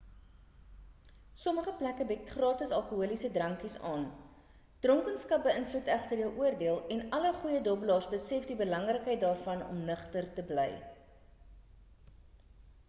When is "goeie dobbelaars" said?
7.43-8.07